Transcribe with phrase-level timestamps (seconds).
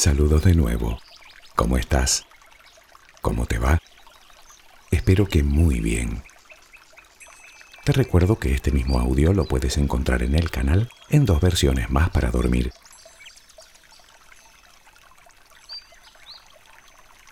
[0.00, 0.98] Saludos de nuevo.
[1.54, 2.24] ¿Cómo estás?
[3.20, 3.78] ¿Cómo te va?
[4.90, 6.22] Espero que muy bien.
[7.84, 11.90] Te recuerdo que este mismo audio lo puedes encontrar en el canal en dos versiones
[11.90, 12.72] más para dormir.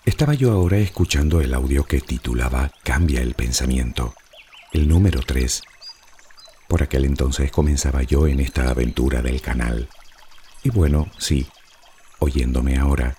[0.05, 4.13] Estaba yo ahora escuchando el audio que titulaba Cambia el pensamiento,
[4.73, 5.63] el número 3.
[6.67, 9.89] Por aquel entonces comenzaba yo en esta aventura del canal.
[10.61, 11.47] Y bueno, sí,
[12.19, 13.15] oyéndome ahora,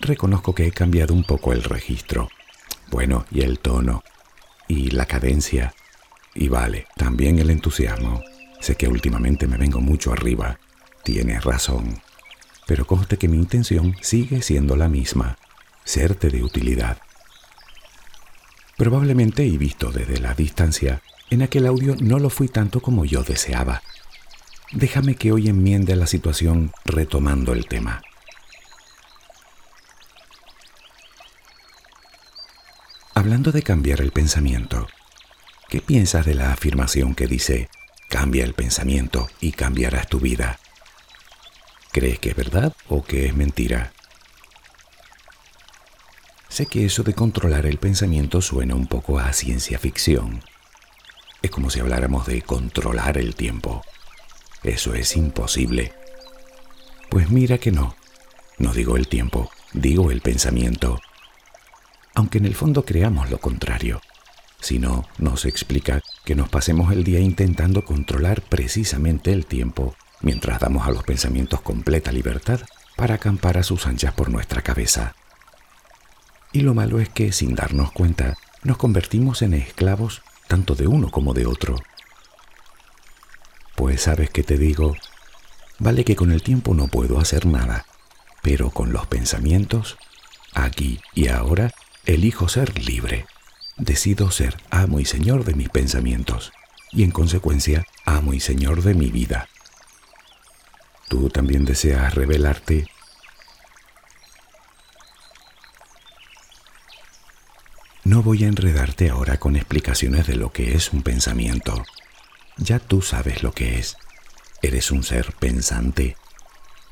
[0.00, 2.30] reconozco que he cambiado un poco el registro.
[2.90, 4.02] Bueno, y el tono,
[4.68, 5.74] y la cadencia,
[6.34, 8.22] y vale, también el entusiasmo.
[8.60, 10.58] Sé que últimamente me vengo mucho arriba.
[11.04, 12.00] Tienes razón.
[12.66, 15.36] Pero conste que mi intención sigue siendo la misma,
[15.84, 16.98] serte de utilidad.
[18.76, 23.22] Probablemente, y visto desde la distancia, en aquel audio no lo fui tanto como yo
[23.22, 23.82] deseaba.
[24.72, 28.02] Déjame que hoy enmiende la situación retomando el tema.
[33.16, 34.88] Hablando de cambiar el pensamiento,
[35.68, 37.68] ¿qué piensas de la afirmación que dice,
[38.08, 40.58] cambia el pensamiento y cambiarás tu vida?
[41.92, 43.92] ¿Crees que es verdad o que es mentira?
[46.48, 50.42] Sé que eso de controlar el pensamiento suena un poco a ciencia ficción.
[51.40, 53.84] Es como si habláramos de controlar el tiempo.
[54.64, 55.92] Eso es imposible.
[57.10, 57.94] Pues mira que no.
[58.58, 61.00] No digo el tiempo, digo el pensamiento
[62.14, 64.00] aunque en el fondo creamos lo contrario.
[64.60, 70.60] Si no, nos explica que nos pasemos el día intentando controlar precisamente el tiempo, mientras
[70.60, 72.60] damos a los pensamientos completa libertad
[72.96, 75.14] para acampar a sus anchas por nuestra cabeza.
[76.52, 81.10] Y lo malo es que, sin darnos cuenta, nos convertimos en esclavos tanto de uno
[81.10, 81.76] como de otro.
[83.74, 84.96] Pues sabes que te digo,
[85.78, 87.86] vale que con el tiempo no puedo hacer nada,
[88.40, 89.98] pero con los pensamientos,
[90.54, 91.72] aquí y ahora,
[92.06, 93.24] Elijo ser libre.
[93.78, 96.52] Decido ser amo y señor de mis pensamientos
[96.92, 99.48] y en consecuencia amo y señor de mi vida.
[101.08, 102.86] ¿Tú también deseas revelarte?
[108.04, 111.84] No voy a enredarte ahora con explicaciones de lo que es un pensamiento.
[112.58, 113.96] Ya tú sabes lo que es.
[114.60, 116.18] Eres un ser pensante.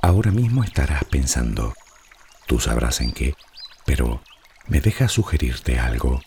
[0.01, 1.75] Ahora mismo estarás pensando.
[2.47, 3.35] Tú sabrás en qué,
[3.85, 4.23] pero
[4.73, 6.23] ¿me dejas sugerirte algo?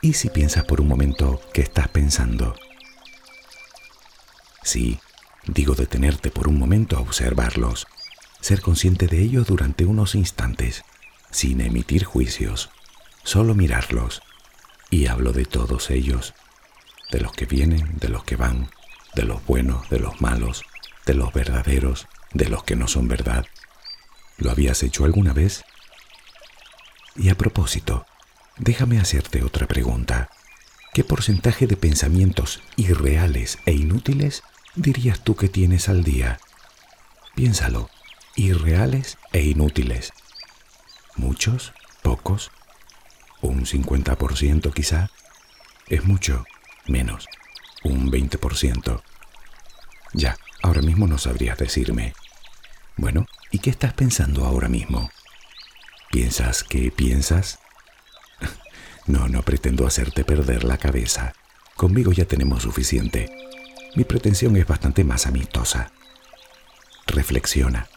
[0.00, 2.56] ¿Y si piensas por un momento qué estás pensando?
[4.62, 4.98] Sí,
[5.46, 7.86] digo detenerte por un momento a observarlos,
[8.40, 10.84] ser consciente de ellos durante unos instantes,
[11.30, 12.70] sin emitir juicios,
[13.24, 14.22] solo mirarlos.
[14.88, 16.32] Y hablo de todos ellos,
[17.10, 18.70] de los que vienen, de los que van,
[19.14, 20.62] de los buenos, de los malos,
[21.04, 23.44] de los verdaderos, de los que no son verdad.
[24.38, 25.62] ¿Lo habías hecho alguna vez?
[27.16, 28.06] Y a propósito,
[28.58, 30.30] déjame hacerte otra pregunta.
[30.92, 34.42] ¿Qué porcentaje de pensamientos irreales e inútiles
[34.74, 36.38] dirías tú que tienes al día?
[37.34, 37.90] Piénsalo,
[38.36, 40.12] irreales e inútiles.
[41.16, 41.72] ¿Muchos?
[42.02, 42.50] ¿Pocos?
[43.40, 45.10] ¿Un 50% quizá?
[45.88, 46.44] ¿Es mucho?
[46.86, 47.26] Menos.
[47.84, 49.02] ¿Un 20%?
[50.12, 52.14] Ya, ahora mismo no sabrías decirme.
[52.96, 55.10] Bueno, ¿y qué estás pensando ahora mismo?
[56.14, 57.58] ¿Piensas que piensas?
[59.08, 61.34] No, no pretendo hacerte perder la cabeza.
[61.74, 63.28] Conmigo ya tenemos suficiente.
[63.96, 65.90] Mi pretensión es bastante más amistosa.
[67.08, 67.88] Reflexiona.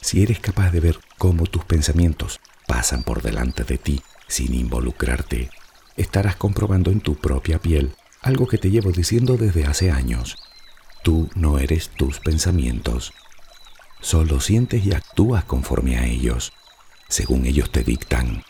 [0.00, 5.48] Si eres capaz de ver cómo tus pensamientos pasan por delante de ti sin involucrarte,
[5.96, 10.36] estarás comprobando en tu propia piel algo que te llevo diciendo desde hace años.
[11.04, 13.12] Tú no eres tus pensamientos.
[14.00, 16.52] Solo sientes y actúas conforme a ellos,
[17.12, 18.42] según ellos te dictan.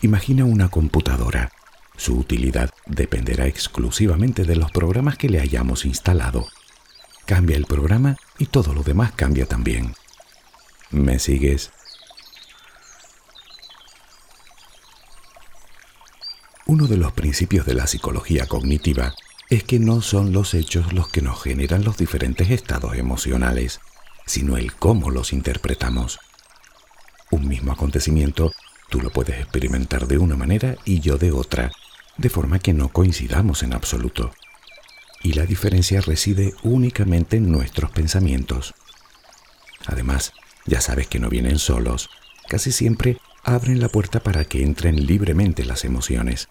[0.00, 1.50] Imagina una computadora.
[1.96, 6.46] Su utilidad dependerá exclusivamente de los programas que le hayamos instalado.
[7.24, 9.94] Cambia el programa y todo lo demás cambia también.
[10.90, 11.72] ¿Me sigues?
[16.66, 19.14] Uno de los principios de la psicología cognitiva
[19.50, 23.80] es que no son los hechos los que nos generan los diferentes estados emocionales,
[24.26, 26.20] sino el cómo los interpretamos.
[27.36, 28.54] Un mismo acontecimiento
[28.88, 31.70] tú lo puedes experimentar de una manera y yo de otra,
[32.16, 34.32] de forma que no coincidamos en absoluto.
[35.22, 38.72] Y la diferencia reside únicamente en nuestros pensamientos.
[39.84, 40.32] Además,
[40.64, 42.08] ya sabes que no vienen solos,
[42.48, 46.48] casi siempre abren la puerta para que entren libremente las emociones,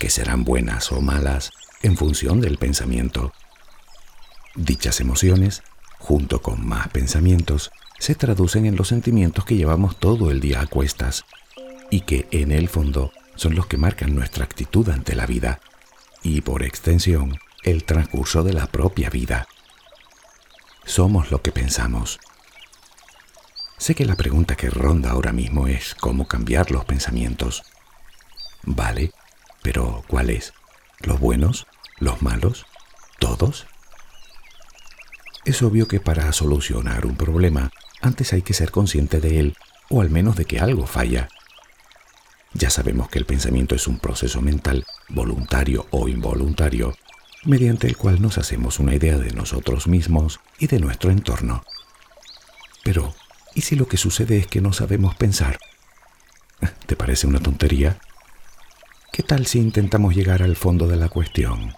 [0.00, 1.52] que serán buenas o malas
[1.84, 3.32] en función del pensamiento.
[4.56, 5.62] Dichas emociones,
[6.00, 10.66] junto con más pensamientos, se traducen en los sentimientos que llevamos todo el día a
[10.66, 11.24] cuestas
[11.90, 15.60] y que en el fondo son los que marcan nuestra actitud ante la vida
[16.22, 19.46] y por extensión el transcurso de la propia vida.
[20.84, 22.20] Somos lo que pensamos.
[23.78, 27.62] Sé que la pregunta que ronda ahora mismo es cómo cambiar los pensamientos.
[28.62, 29.12] Vale,
[29.62, 30.54] pero ¿cuáles?
[31.00, 31.66] ¿Los buenos?
[31.98, 32.66] ¿Los malos?
[33.18, 33.66] ¿Todos?
[35.44, 37.70] Es obvio que para solucionar un problema,
[38.00, 39.56] antes hay que ser consciente de él,
[39.88, 41.28] o al menos de que algo falla.
[42.54, 46.96] Ya sabemos que el pensamiento es un proceso mental, voluntario o involuntario,
[47.44, 51.62] mediante el cual nos hacemos una idea de nosotros mismos y de nuestro entorno.
[52.82, 53.14] Pero,
[53.56, 55.58] ¿Y si lo que sucede es que no sabemos pensar?
[56.84, 57.98] ¿Te parece una tontería?
[59.10, 61.72] ¿Qué tal si intentamos llegar al fondo de la cuestión?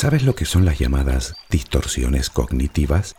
[0.00, 3.16] ¿Sabes lo que son las llamadas distorsiones cognitivas?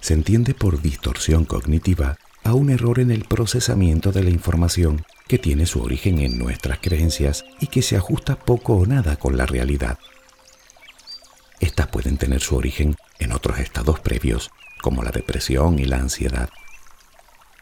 [0.00, 5.36] Se entiende por distorsión cognitiva a un error en el procesamiento de la información que
[5.36, 9.44] tiene su origen en nuestras creencias y que se ajusta poco o nada con la
[9.44, 9.98] realidad.
[11.60, 14.50] Estas pueden tener su origen en otros estados previos,
[14.80, 16.48] como la depresión y la ansiedad.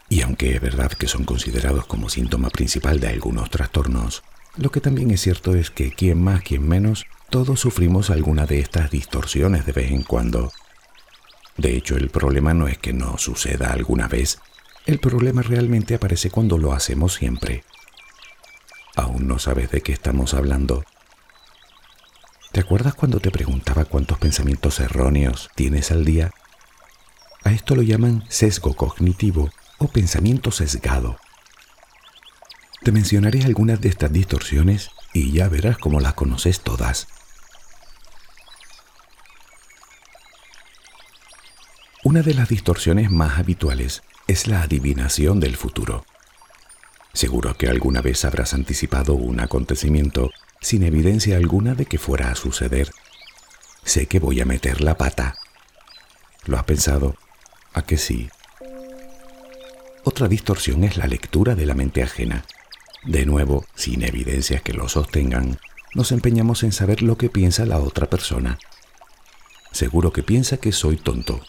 [0.07, 4.23] Y aunque es verdad que son considerados como síntoma principal de algunos trastornos,
[4.55, 8.59] lo que también es cierto es que quien más, quien menos, todos sufrimos alguna de
[8.59, 10.51] estas distorsiones de vez en cuando.
[11.55, 14.39] De hecho, el problema no es que no suceda alguna vez,
[14.85, 17.63] el problema realmente aparece cuando lo hacemos siempre.
[18.97, 20.83] ¿Aún no sabes de qué estamos hablando?
[22.51, 26.31] ¿Te acuerdas cuando te preguntaba cuántos pensamientos erróneos tienes al día?
[27.45, 31.15] A esto lo llaman sesgo cognitivo o pensamiento sesgado.
[32.83, 37.07] Te mencionaré algunas de estas distorsiones y ya verás cómo las conoces todas.
[42.03, 46.03] Una de las distorsiones más habituales es la adivinación del futuro.
[47.13, 50.31] Seguro que alguna vez habrás anticipado un acontecimiento
[50.61, 52.89] sin evidencia alguna de que fuera a suceder.
[53.83, 55.35] Sé que voy a meter la pata.
[56.45, 57.15] ¿Lo has pensado?
[57.71, 58.29] ¿A que sí?
[60.03, 62.45] Otra distorsión es la lectura de la mente ajena.
[63.05, 65.59] De nuevo, sin evidencias que lo sostengan,
[65.93, 68.57] nos empeñamos en saber lo que piensa la otra persona.
[69.71, 71.41] Seguro que piensa que soy tonto.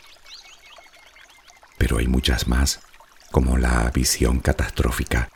[1.93, 2.81] Pero hay muchas más,
[3.31, 5.29] como la visión catastrófica.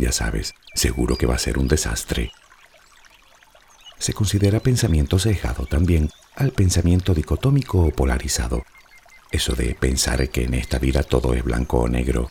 [0.00, 2.32] Ya sabes, seguro que va a ser un desastre
[3.98, 8.64] se considera pensamiento sesgado también al pensamiento dicotómico o polarizado,
[9.30, 12.28] eso de pensar que en esta vida todo es blanco o negro,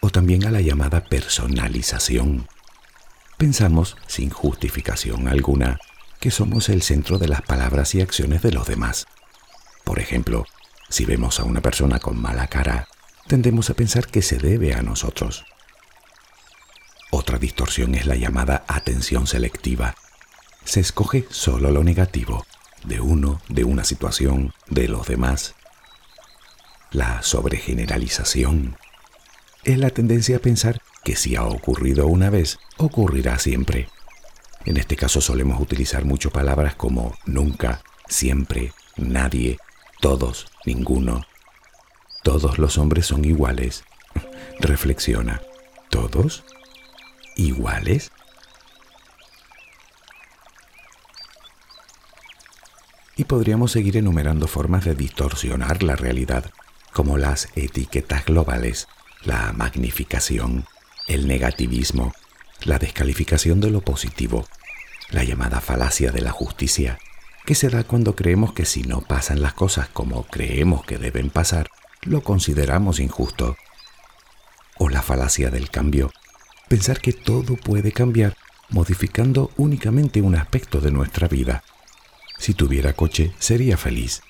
[0.00, 2.48] o también a la llamada personalización.
[3.38, 5.78] Pensamos, sin justificación alguna,
[6.20, 9.06] que somos el centro de las palabras y acciones de los demás.
[9.84, 10.46] Por ejemplo,
[10.92, 12.86] si vemos a una persona con mala cara,
[13.26, 15.46] tendemos a pensar que se debe a nosotros.
[17.10, 19.94] Otra distorsión es la llamada atención selectiva,
[20.64, 22.44] se escoge solo lo negativo
[22.84, 25.54] de uno, de una situación, de los demás.
[26.90, 28.76] La sobregeneralización
[29.64, 33.88] es la tendencia a pensar que si ha ocurrido una vez, ocurrirá siempre.
[34.66, 39.56] En este caso solemos utilizar mucho palabras como nunca, siempre, nadie,
[40.02, 41.22] todos, ninguno.
[42.24, 43.84] Todos los hombres son iguales.
[44.60, 45.40] Reflexiona.
[45.90, 46.44] ¿Todos?
[47.36, 48.10] ¿Iguales?
[53.14, 56.50] y podríamos seguir enumerando formas de distorsionar la realidad,
[56.92, 58.88] como las etiquetas globales,
[59.22, 60.64] la magnificación,
[61.06, 62.14] el negativismo,
[62.64, 64.46] la descalificación de lo positivo,
[65.10, 66.98] la llamada falacia de la justicia,
[67.44, 71.30] que se da cuando creemos que si no pasan las cosas como creemos que deben
[71.30, 71.68] pasar,
[72.02, 73.56] lo consideramos injusto.
[74.78, 76.12] O la falacia del cambio,
[76.68, 78.36] pensar que todo puede cambiar
[78.70, 81.62] modificando únicamente un aspecto de nuestra vida
[82.42, 84.20] si tuviera coche, sería feliz.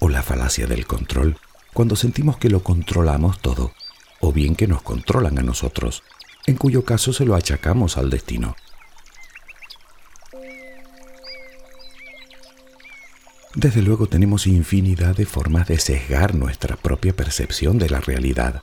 [0.00, 1.36] O la falacia del control,
[1.74, 3.74] cuando sentimos que lo controlamos todo,
[4.20, 6.02] o bien que nos controlan a nosotros,
[6.46, 8.56] en cuyo caso se lo achacamos al destino.
[13.62, 18.60] Desde luego tenemos infinidad de formas de sesgar nuestra propia percepción de la realidad,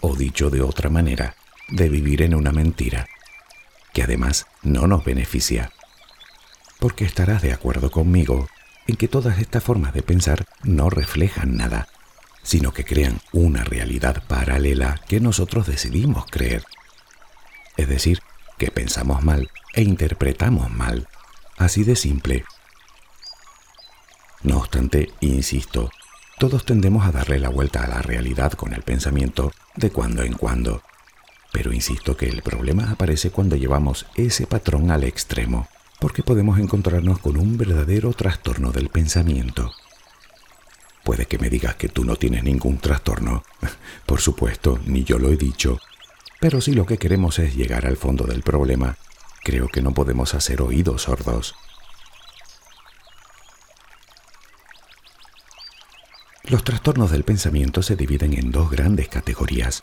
[0.00, 1.36] o dicho de otra manera,
[1.68, 3.06] de vivir en una mentira,
[3.92, 5.70] que además no nos beneficia.
[6.80, 8.48] Porque estarás de acuerdo conmigo
[8.86, 11.86] en que todas estas formas de pensar no reflejan nada,
[12.42, 16.64] sino que crean una realidad paralela que nosotros decidimos creer.
[17.76, 18.20] Es decir,
[18.56, 21.06] que pensamos mal e interpretamos mal,
[21.58, 22.46] así de simple
[24.42, 25.90] no obstante, insisto,
[26.38, 30.34] todos tendemos a darle la vuelta a la realidad con el pensamiento de cuando en
[30.34, 30.82] cuando.
[31.52, 35.68] Pero insisto que el problema aparece cuando llevamos ese patrón al extremo,
[35.98, 39.72] porque podemos encontrarnos con un verdadero trastorno del pensamiento.
[41.02, 43.42] Puede que me digas que tú no tienes ningún trastorno.
[44.06, 45.80] Por supuesto, ni yo lo he dicho.
[46.38, 48.96] Pero si lo que queremos es llegar al fondo del problema,
[49.42, 51.56] creo que no podemos hacer oídos sordos.
[56.48, 59.82] Los trastornos del pensamiento se dividen en dos grandes categorías,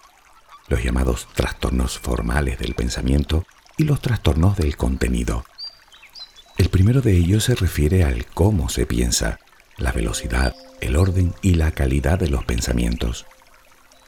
[0.67, 3.45] los llamados trastornos formales del pensamiento
[3.77, 5.45] y los trastornos del contenido.
[6.57, 9.37] El primero de ellos se refiere al cómo se piensa,
[9.77, 13.27] la velocidad, el orden y la calidad de los pensamientos.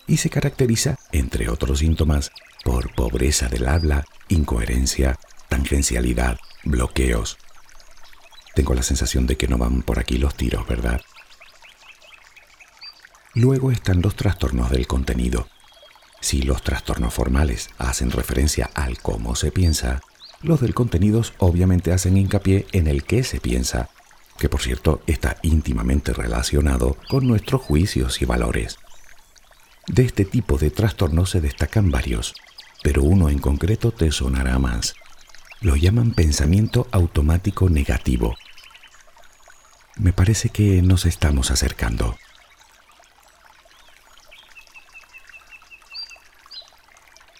[0.08, 2.32] Y se caracteriza, entre otros síntomas,
[2.64, 7.38] por pobreza del habla, incoherencia, tangencialidad, bloqueos.
[8.56, 11.02] Tengo la sensación de que no van por aquí los tiros, ¿verdad?
[13.38, 15.48] Luego están los trastornos del contenido.
[16.22, 20.01] Si los trastornos formales hacen referencia al cómo se piensa,
[20.41, 23.89] los del contenido obviamente hacen hincapié en el qué se piensa,
[24.39, 28.79] que por cierto está íntimamente relacionado con nuestros juicios y valores.
[29.86, 32.34] De este tipo de trastornos se destacan varios,
[32.82, 34.96] pero uno en concreto te sonará más.
[35.62, 38.36] Lo llaman pensamiento automático negativo.
[39.96, 42.17] Me parece que nos estamos acercando.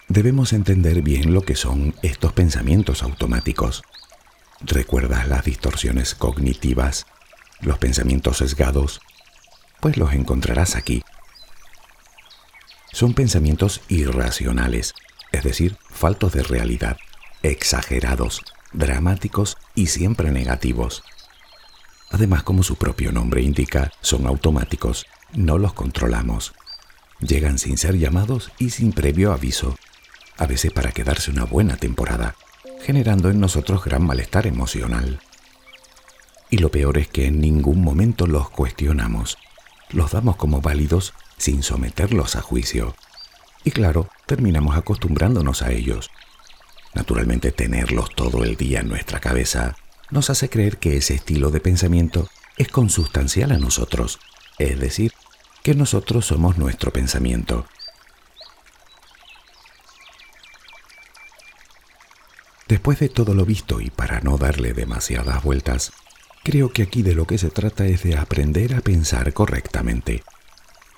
[0.08, 3.84] Debemos entender bien lo que son estos pensamientos automáticos.
[4.62, 7.06] ¿Recuerdas las distorsiones cognitivas,
[7.62, 9.02] los pensamientos sesgados?
[9.82, 11.04] Pues los encontrarás aquí.
[12.92, 14.94] Son pensamientos irracionales,
[15.32, 16.98] es decir, faltos de realidad,
[17.44, 21.04] exagerados, dramáticos y siempre negativos.
[22.10, 26.54] Además, como su propio nombre indica, son automáticos, no los controlamos.
[27.20, 29.76] Llegan sin ser llamados y sin previo aviso
[30.38, 32.36] a veces para quedarse una buena temporada,
[32.82, 35.20] generando en nosotros gran malestar emocional.
[36.50, 39.38] Y lo peor es que en ningún momento los cuestionamos,
[39.90, 42.96] los damos como válidos sin someterlos a juicio.
[43.64, 46.10] Y claro, terminamos acostumbrándonos a ellos.
[46.94, 49.76] Naturalmente tenerlos todo el día en nuestra cabeza
[50.10, 54.20] nos hace creer que ese estilo de pensamiento es consustancial a nosotros,
[54.58, 55.12] es decir,
[55.64, 57.66] que nosotros somos nuestro pensamiento
[62.68, 65.94] Después de todo lo visto y para no darle demasiadas vueltas,
[66.44, 70.24] creo que aquí de lo que se trata es de aprender a pensar correctamente,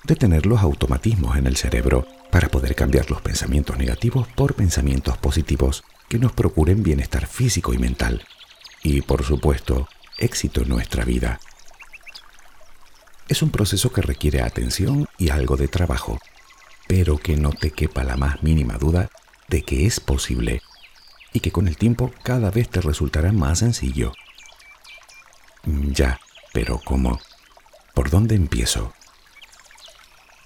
[0.03, 5.17] de tener los automatismos en el cerebro para poder cambiar los pensamientos negativos por pensamientos
[5.17, 8.23] positivos que nos procuren bienestar físico y mental
[8.81, 11.39] y, por supuesto, éxito en nuestra vida.
[13.27, 16.17] Es un proceso que requiere atención y algo de trabajo,
[16.87, 19.11] pero que no te quepa la más mínima duda
[19.49, 20.63] de que es posible
[21.33, 24.13] y que con el tiempo cada vez te resultará más sencillo.
[25.63, 26.19] Mm, ya,
[26.53, 27.19] pero ¿cómo?
[27.93, 28.93] ¿Por dónde empiezo?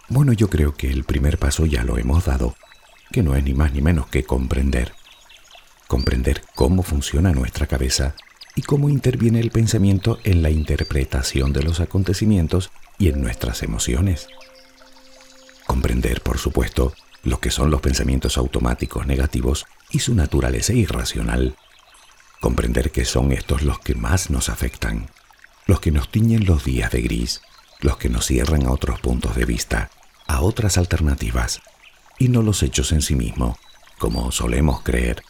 [0.10, 2.56] Bueno, yo creo que el primer paso ya lo hemos dado,
[3.12, 4.94] que no es ni más ni menos que comprender.
[5.88, 8.16] Comprender cómo funciona nuestra cabeza
[8.56, 14.28] y cómo interviene el pensamiento en la interpretación de los acontecimientos y en nuestras emociones.
[15.66, 21.56] Comprender, por supuesto, lo que son los pensamientos automáticos negativos y su naturaleza irracional.
[22.42, 25.10] Comprender que son estos los que más nos afectan,
[25.66, 27.42] los que nos tiñen los días de gris,
[27.80, 29.90] los que nos cierran a otros puntos de vista,
[30.28, 31.62] a otras alternativas,
[32.20, 33.58] y no los hechos en sí mismo,
[34.00, 35.24] como solemos creer.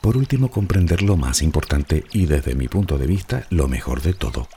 [0.00, 4.14] Por último, comprender lo más importante y desde mi punto de vista lo mejor de
[4.14, 4.48] todo.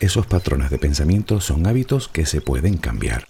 [0.00, 3.26] Esos patrones de pensamiento son hábitos que se pueden cambiar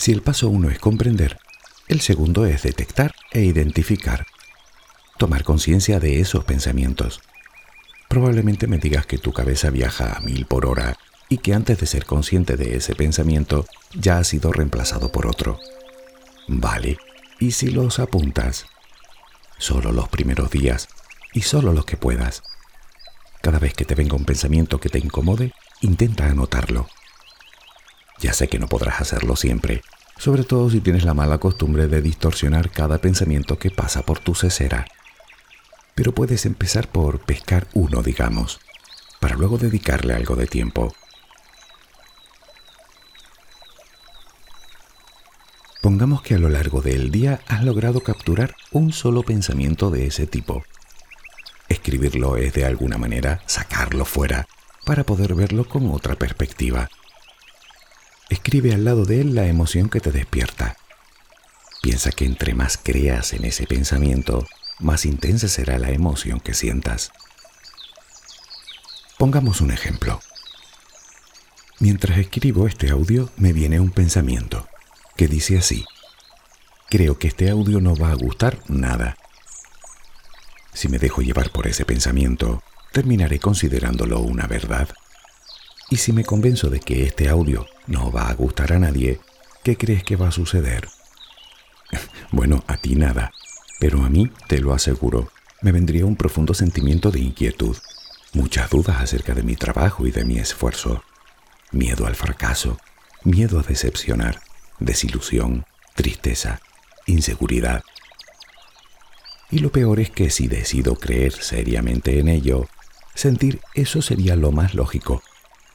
[0.00, 1.38] Si el paso uno es comprender,
[1.86, 4.24] el segundo es detectar e identificar.
[5.18, 7.20] Tomar conciencia de esos pensamientos.
[8.08, 10.96] Probablemente me digas que tu cabeza viaja a mil por hora
[11.28, 15.58] y que antes de ser consciente de ese pensamiento ya ha sido reemplazado por otro.
[16.48, 16.96] Vale,
[17.38, 18.64] ¿y si los apuntas?
[19.58, 20.88] Solo los primeros días
[21.34, 22.42] y solo los que puedas.
[23.42, 25.52] Cada vez que te venga un pensamiento que te incomode,
[25.82, 26.88] intenta anotarlo.
[28.20, 29.82] Ya sé que no podrás hacerlo siempre,
[30.18, 34.34] sobre todo si tienes la mala costumbre de distorsionar cada pensamiento que pasa por tu
[34.34, 34.86] cesera.
[35.94, 38.60] Pero puedes empezar por pescar uno, digamos,
[39.20, 40.94] para luego dedicarle algo de tiempo.
[45.80, 50.26] Pongamos que a lo largo del día has logrado capturar un solo pensamiento de ese
[50.26, 50.62] tipo.
[51.70, 54.46] Escribirlo es de alguna manera sacarlo fuera
[54.84, 56.90] para poder verlo con otra perspectiva.
[58.30, 60.76] Escribe al lado de él la emoción que te despierta.
[61.82, 64.46] Piensa que entre más creas en ese pensamiento,
[64.78, 67.10] más intensa será la emoción que sientas.
[69.18, 70.20] Pongamos un ejemplo.
[71.80, 74.68] Mientras escribo este audio me viene un pensamiento
[75.16, 75.84] que dice así,
[76.88, 79.16] creo que este audio no va a gustar nada.
[80.72, 84.88] Si me dejo llevar por ese pensamiento, terminaré considerándolo una verdad.
[85.90, 89.20] Y si me convenzo de que este audio no va a gustar a nadie,
[89.64, 90.88] ¿qué crees que va a suceder?
[92.30, 93.32] bueno, a ti nada,
[93.80, 95.32] pero a mí, te lo aseguro,
[95.62, 97.76] me vendría un profundo sentimiento de inquietud,
[98.34, 101.02] muchas dudas acerca de mi trabajo y de mi esfuerzo,
[101.72, 102.78] miedo al fracaso,
[103.24, 104.40] miedo a decepcionar,
[104.78, 105.66] desilusión,
[105.96, 106.60] tristeza,
[107.06, 107.82] inseguridad.
[109.50, 112.68] Y lo peor es que si decido creer seriamente en ello,
[113.16, 115.20] sentir eso sería lo más lógico,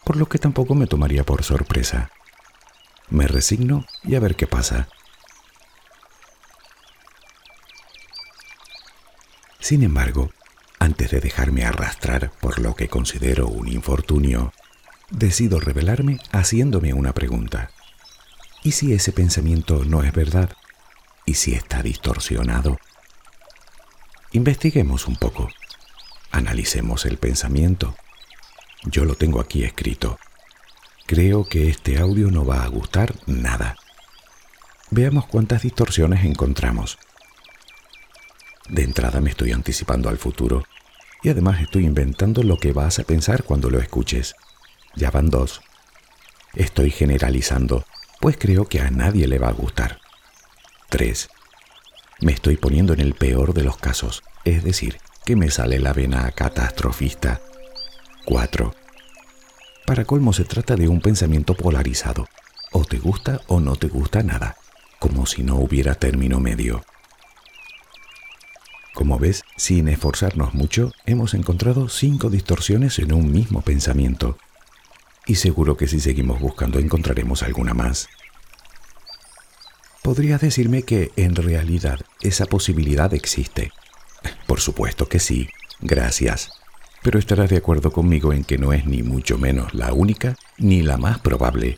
[0.05, 2.11] por lo que tampoco me tomaría por sorpresa.
[3.09, 4.87] Me resigno y a ver qué pasa.
[9.59, 10.29] Sin embargo,
[10.77, 14.53] antes de dejarme arrastrar por lo que considero un infortunio,
[15.09, 17.71] decido revelarme haciéndome una pregunta.
[18.63, 20.51] ¿Y si ese pensamiento no es verdad?
[21.25, 22.77] ¿Y si está distorsionado?
[24.31, 25.49] Investiguemos un poco.
[26.31, 27.95] Analicemos el pensamiento.
[28.85, 30.17] Yo lo tengo aquí escrito.
[31.05, 33.77] Creo que este audio no va a gustar nada.
[34.91, 36.97] Veamos cuántas distorsiones encontramos.
[38.69, 40.63] De entrada me estoy anticipando al futuro
[41.23, 44.35] y además estoy inventando lo que vas a pensar cuando lo escuches.
[44.95, 45.61] Ya van dos.
[46.53, 47.85] Estoy generalizando
[48.19, 49.99] pues creo que a nadie le va a gustar.
[50.89, 51.29] 3.
[52.21, 55.93] Me estoy poniendo en el peor de los casos, es decir, que me sale la
[55.93, 57.41] vena catastrofista.
[58.25, 58.73] 4.
[59.85, 62.27] Para colmo se trata de un pensamiento polarizado.
[62.71, 64.57] O te gusta o no te gusta nada,
[64.99, 66.83] como si no hubiera término medio.
[68.93, 74.37] Como ves, sin esforzarnos mucho, hemos encontrado cinco distorsiones en un mismo pensamiento,
[75.27, 78.07] y seguro que si seguimos buscando encontraremos alguna más.
[80.01, 83.71] ¿Podrías decirme que en realidad esa posibilidad existe?
[84.47, 85.49] Por supuesto que sí,
[85.81, 86.51] gracias.
[87.05, 90.81] Pero estarás de acuerdo conmigo en que no es ni mucho menos la única ni
[90.81, 91.77] la más probable.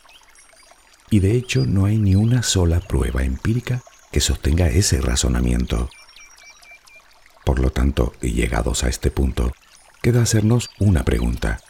[1.10, 5.90] Y de hecho no hay ni una sola prueba empírica que sostenga ese razonamiento.
[7.44, 9.52] Por lo tanto, y llegados a este punto,
[10.00, 11.60] queda hacernos una pregunta.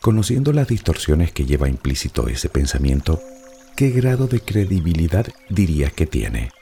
[0.00, 3.20] Conociendo las distorsiones que lleva implícito ese pensamiento,
[3.76, 6.52] ¿qué grado de credibilidad dirías que tiene?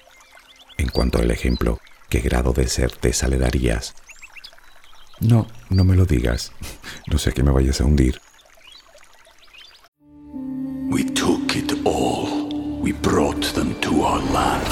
[0.77, 3.95] En cuanto al ejemplo, ¿qué grado de certeza le darías?
[5.21, 6.53] No, no me lo digas.
[7.09, 8.21] No sé que me vayas a hundir.
[10.91, 12.49] We took it all.
[12.81, 14.67] We brought them to our land.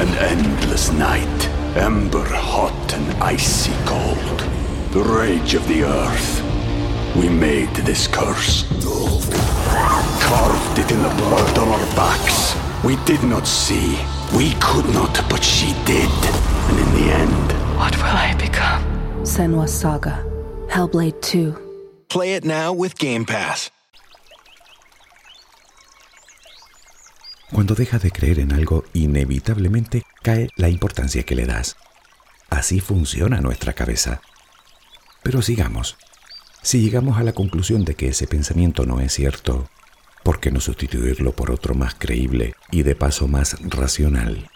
[0.00, 4.40] An endless night, ember hot and icy cold.
[4.92, 6.42] The rage of the earth.
[7.14, 8.64] We made this curse.
[10.20, 12.56] Carved it in the blood on our backs.
[12.82, 13.98] We did not see.
[14.34, 16.10] We could not, but she did.
[16.68, 18.97] And in the end, What will I become?
[19.28, 20.24] Senwa Saga.
[20.70, 21.54] Hellblade 2.
[22.08, 23.70] Play it now with Game Pass.
[27.52, 31.76] Cuando dejas de creer en algo, inevitablemente cae la importancia que le das.
[32.48, 34.22] Así funciona nuestra cabeza.
[35.22, 35.98] Pero sigamos.
[36.62, 39.68] Si llegamos a la conclusión de que ese pensamiento no es cierto,
[40.24, 44.48] ¿por qué no sustituirlo por otro más creíble y de paso más racional?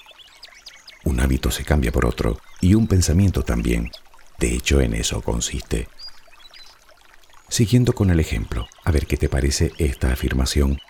[1.04, 3.90] Un hábito se cambia por otro y un pensamiento también.
[4.42, 5.86] De hecho, en eso consiste.
[7.48, 10.80] Siguiendo con el ejemplo, a ver qué te parece esta afirmación.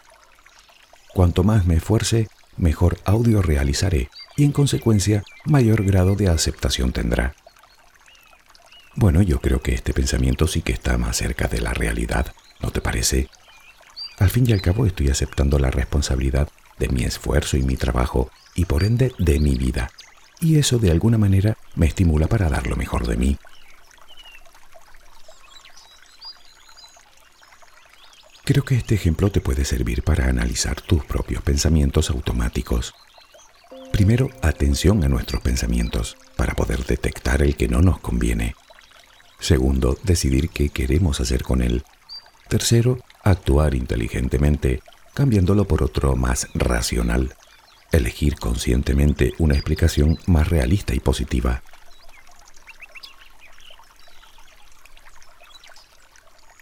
[1.12, 7.34] Cuanto más me esfuerce, mejor audio realizaré y en consecuencia mayor grado de aceptación tendrá.
[8.94, 12.70] Bueno, yo creo que este pensamiento sí que está más cerca de la realidad ¿No
[12.70, 13.28] te parece?
[14.18, 18.30] Al fin y al cabo estoy aceptando la responsabilidad de mi esfuerzo y mi trabajo
[18.54, 19.90] y por ende de mi vida.
[20.40, 23.38] Y eso de alguna manera me estimula para dar lo mejor de mí.
[28.44, 32.92] Creo que este ejemplo te puede servir para analizar tus propios pensamientos automáticos.
[33.92, 38.56] Primero, atención a nuestros pensamientos para poder detectar el que no nos conviene.
[39.38, 41.84] Segundo, decidir qué queremos hacer con él.
[42.48, 44.82] Tercero, actuar inteligentemente,
[45.14, 47.34] cambiándolo por otro más racional.
[47.92, 51.62] Elegir conscientemente una explicación más realista y positiva.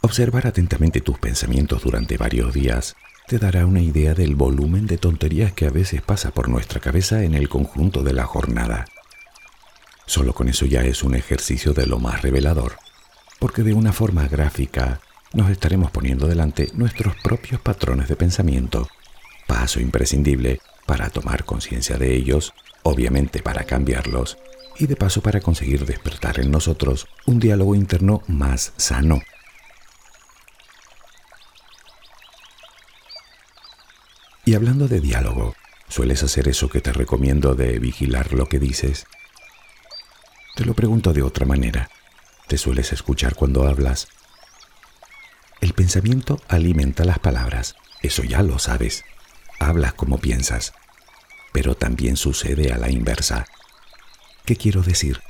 [0.03, 2.97] Observar atentamente tus pensamientos durante varios días
[3.29, 7.23] te dará una idea del volumen de tonterías que a veces pasa por nuestra cabeza
[7.23, 8.87] en el conjunto de la jornada.
[10.07, 12.75] Solo con eso ya es un ejercicio de lo más revelador,
[13.39, 15.01] porque de una forma gráfica
[15.33, 18.89] nos estaremos poniendo delante nuestros propios patrones de pensamiento,
[19.47, 20.61] paso imprescindible
[20.91, 24.39] para tomar conciencia de ellos, obviamente para cambiarlos,
[24.77, 29.23] y de paso para conseguir despertar en nosotros un diálogo interno más sano
[34.45, 35.55] Y hablando de diálogo,
[35.87, 39.07] ¿sueles hacer eso que te recomiendo de vigilar lo que dices?
[40.57, 41.89] Te lo pregunto de otra manera.
[42.49, 44.09] ¿Te sueles escuchar cuando hablas?
[45.61, 49.05] El pensamiento alimenta las palabras, eso ya lo sabes.
[49.61, 50.73] Hablas como piensas.
[51.53, 53.47] Pero también sucede a la inversa.
[54.45, 55.21] ¿Qué quiero decir?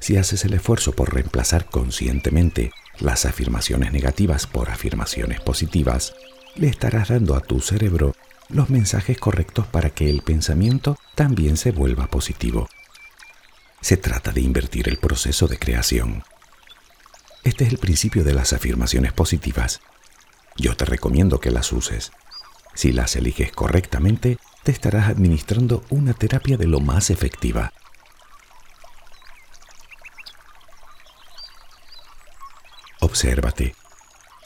[0.00, 6.14] Si haces el esfuerzo por reemplazar conscientemente las afirmaciones negativas por afirmaciones positivas,
[6.56, 8.14] le estarás dando a tu cerebro
[8.48, 12.68] los mensajes correctos para que el pensamiento también se vuelva positivo.
[13.80, 16.22] Se trata de invertir el proceso de creación.
[17.42, 19.80] Este es el principio de las afirmaciones positivas.
[20.56, 22.12] Yo te recomiendo que las uses.
[22.74, 27.72] Si las eliges correctamente, te estarás administrando una terapia de lo más efectiva.
[33.00, 33.76] Obsérvate.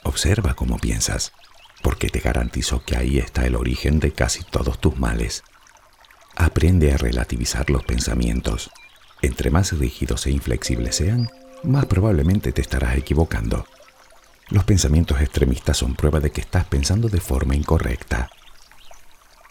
[0.03, 1.31] Observa cómo piensas
[1.81, 5.43] porque te garantizo que ahí está el origen de casi todos tus males.
[6.35, 8.69] Aprende a relativizar los pensamientos.
[9.21, 11.29] Entre más rígidos e inflexibles sean,
[11.63, 13.65] más probablemente te estarás equivocando.
[14.49, 18.29] Los pensamientos extremistas son prueba de que estás pensando de forma incorrecta.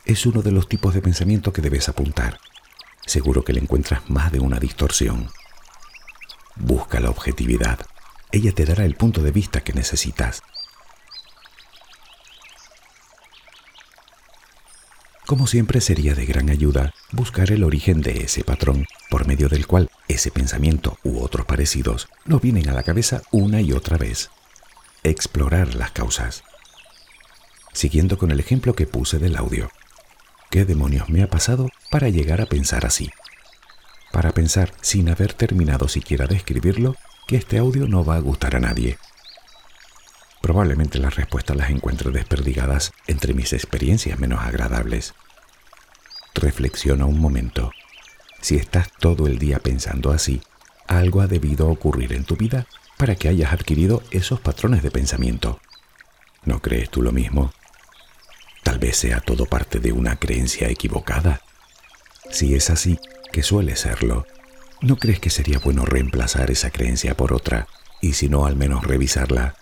[0.09, 2.41] Es uno de los tipos de pensamiento que debes apuntar.
[3.05, 5.29] Seguro que le encuentras más de una distorsión.
[6.57, 7.81] Busca la objetividad.
[8.33, 10.41] Ella te dará el punto de vista que necesitas.
[15.27, 19.67] Como siempre sería de gran ayuda buscar el origen de ese patrón, por medio del
[19.67, 24.31] cual ese pensamiento u otros parecidos nos vienen a la cabeza una y otra vez.
[25.03, 26.45] Explorar las causas.
[27.75, 29.69] Siguiendo con el ejemplo que puse del audio.
[30.51, 33.11] ¿Qué demonios me ha pasado para llegar a pensar así?
[34.13, 38.57] Para pensar, sin haber terminado siquiera de escribirlo, que este audio no va a gustar
[38.57, 38.97] a nadie.
[40.41, 45.15] Probablemente las respuestas las encuentre desperdigadas entre mis experiencias menos agradables.
[46.35, 47.71] Reflexiona un momento.
[48.41, 50.41] Si estás todo el día pensando así,
[50.87, 55.61] algo ha debido ocurrir en tu vida para que hayas adquirido esos patrones de pensamiento.
[56.45, 57.53] ¿No crees tú lo mismo?
[58.69, 61.41] Tal vez sea todo parte de una creencia equivocada.
[62.31, 62.99] Si es así,
[63.33, 64.27] que suele serlo,
[64.83, 67.67] ¿no crees que sería bueno reemplazar esa creencia por otra
[68.03, 69.55] y si no al menos revisarla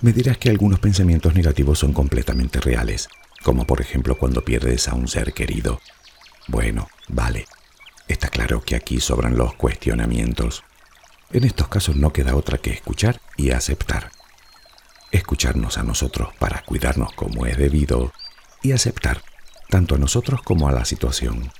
[0.00, 3.10] Me dirás que algunos pensamientos negativos son completamente reales,
[3.42, 5.82] como por ejemplo cuando pierdes a un ser querido.
[6.48, 7.44] Bueno, vale.
[8.08, 10.64] Está claro que aquí sobran los cuestionamientos.
[11.32, 14.12] En estos casos no queda otra que escuchar y aceptar.
[15.10, 18.12] Escucharnos a nosotros para cuidarnos como es debido
[18.62, 19.22] y aceptar
[19.68, 21.50] tanto a nosotros como a la situación.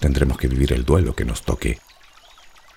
[0.00, 1.78] Tendremos que vivir el duelo que nos toque.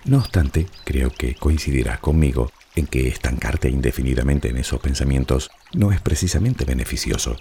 [0.04, 6.00] No obstante, creo que coincidirás conmigo en que estancarte indefinidamente en esos pensamientos no es
[6.00, 7.36] precisamente beneficioso.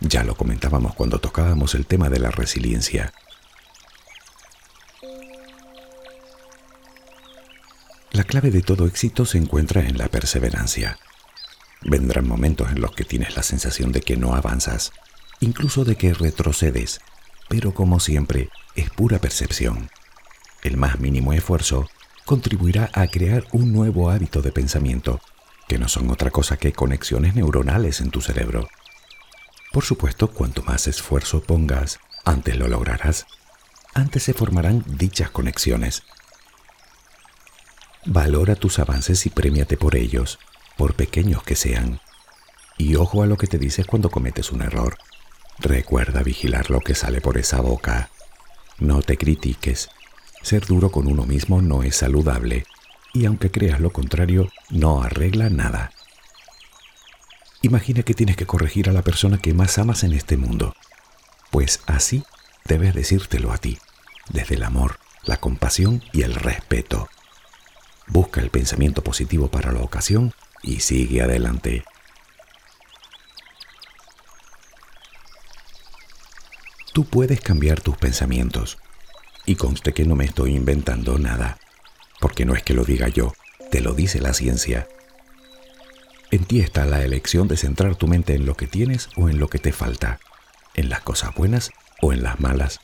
[0.00, 3.12] Ya lo comentábamos cuando tocábamos el tema de la resiliencia.
[8.26, 10.98] Clave de todo éxito se encuentra en la perseverancia.
[11.82, 14.92] Vendrán momentos en los que tienes la sensación de que no avanzas,
[15.40, 17.00] incluso de que retrocedes,
[17.48, 19.90] pero como siempre, es pura percepción.
[20.62, 21.88] El más mínimo esfuerzo
[22.24, 25.20] contribuirá a crear un nuevo hábito de pensamiento,
[25.68, 28.68] que no son otra cosa que conexiones neuronales en tu cerebro.
[29.72, 33.26] Por supuesto, cuanto más esfuerzo pongas, antes lo lograrás,
[33.94, 36.02] antes se formarán dichas conexiones.
[38.06, 40.38] Valora tus avances y premiate por ellos,
[40.76, 42.00] por pequeños que sean.
[42.78, 44.96] Y ojo a lo que te dices cuando cometes un error.
[45.58, 48.10] Recuerda vigilar lo que sale por esa boca.
[48.78, 49.88] No te critiques.
[50.42, 52.64] Ser duro con uno mismo no es saludable
[53.12, 55.90] y aunque creas lo contrario, no arregla nada.
[57.62, 60.74] Imagina que tienes que corregir a la persona que más amas en este mundo.
[61.50, 62.24] Pues así
[62.66, 63.78] debes decírtelo a ti,
[64.28, 67.08] desde el amor, la compasión y el respeto.
[68.08, 71.84] Busca el pensamiento positivo para la ocasión y sigue adelante.
[76.92, 78.78] Tú puedes cambiar tus pensamientos.
[79.44, 81.58] Y conste que no me estoy inventando nada,
[82.20, 83.32] porque no es que lo diga yo,
[83.70, 84.88] te lo dice la ciencia.
[86.30, 89.38] En ti está la elección de centrar tu mente en lo que tienes o en
[89.38, 90.18] lo que te falta,
[90.74, 92.80] en las cosas buenas o en las malas,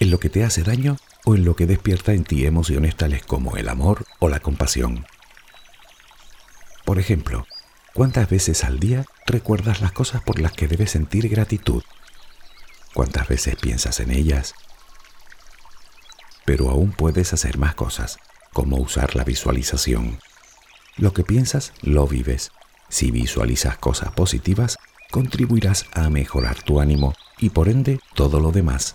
[0.00, 0.96] en lo que te hace daño
[1.28, 5.06] o en lo que despierta en ti emociones tales como el amor o la compasión.
[6.84, 7.46] Por ejemplo,
[7.92, 11.82] ¿cuántas veces al día recuerdas las cosas por las que debes sentir gratitud?
[12.94, 14.54] ¿Cuántas veces piensas en ellas?
[16.44, 18.20] Pero aún puedes hacer más cosas,
[18.52, 20.20] como usar la visualización.
[20.96, 22.52] Lo que piensas, lo vives.
[22.88, 24.78] Si visualizas cosas positivas,
[25.10, 28.94] contribuirás a mejorar tu ánimo y por ende todo lo demás.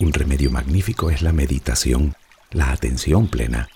[0.00, 2.14] Un remedio magnífico es la meditación,
[2.50, 3.68] la atención plena.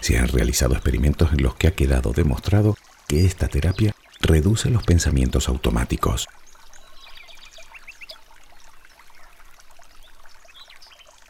[0.00, 4.84] Se han realizado experimentos en los que ha quedado demostrado que esta terapia reduce los
[4.84, 6.28] pensamientos automáticos.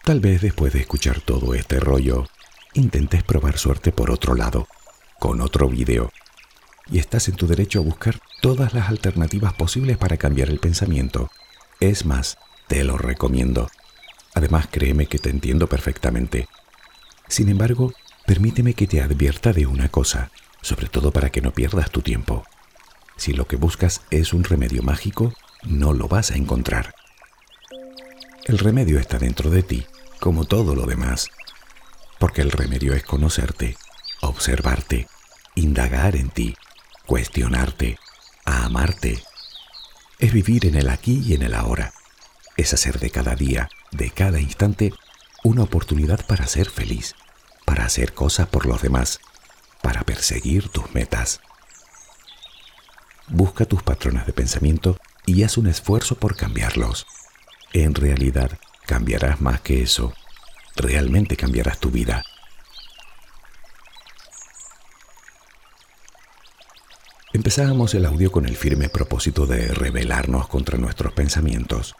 [0.04, 2.28] Tal vez después de escuchar todo este rollo,
[2.74, 4.68] intentes probar suerte por otro lado,
[5.18, 6.12] con otro video,
[6.86, 11.30] y estás en tu derecho a buscar todas las alternativas posibles para cambiar el pensamiento.
[11.80, 13.68] Es más, te lo recomiendo.
[14.38, 16.46] Además, créeme que te entiendo perfectamente.
[17.26, 17.92] Sin embargo,
[18.24, 20.30] permíteme que te advierta de una cosa,
[20.62, 22.44] sobre todo para que no pierdas tu tiempo.
[23.16, 26.94] Si lo que buscas es un remedio mágico, no lo vas a encontrar.
[28.44, 29.86] El remedio está dentro de ti,
[30.20, 31.30] como todo lo demás,
[32.20, 33.76] porque el remedio es conocerte,
[34.20, 35.08] observarte,
[35.56, 36.54] indagar en ti,
[37.06, 37.98] cuestionarte,
[38.44, 39.20] amarte.
[40.20, 41.92] Es vivir en el aquí y en el ahora.
[42.56, 44.92] Es hacer de cada día de cada instante
[45.44, 47.14] una oportunidad para ser feliz,
[47.64, 49.20] para hacer cosas por los demás,
[49.82, 51.40] para perseguir tus metas.
[53.28, 57.06] Busca tus patrones de pensamiento y haz un esfuerzo por cambiarlos.
[57.72, 60.14] En realidad, cambiarás más que eso.
[60.76, 62.24] Realmente cambiarás tu vida.
[67.34, 71.94] Empezábamos el audio con el firme propósito de rebelarnos contra nuestros pensamientos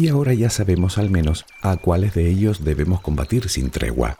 [0.00, 4.18] y ahora ya sabemos al menos a cuáles de ellos debemos combatir sin tregua.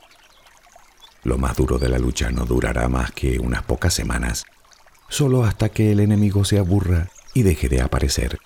[1.22, 4.44] Lo más duro de la lucha no durará más que unas pocas semanas,
[5.08, 8.40] solo hasta que el enemigo se aburra y deje de aparecer.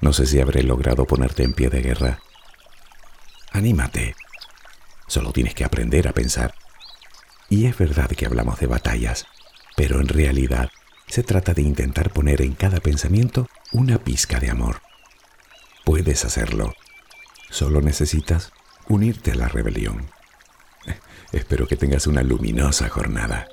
[0.00, 2.18] No sé si habré logrado ponerte en pie de guerra.
[3.52, 4.16] Anímate.
[5.06, 6.54] Solo tienes que aprender a pensar.
[7.50, 9.26] Y es verdad que hablamos de batallas,
[9.76, 10.70] pero en realidad
[11.06, 14.80] se trata de intentar poner en cada pensamiento una pizca de amor.
[15.84, 16.74] Puedes hacerlo.
[17.50, 18.52] Solo necesitas
[18.88, 20.10] unirte a la rebelión.
[21.32, 23.48] Espero que tengas una luminosa jornada.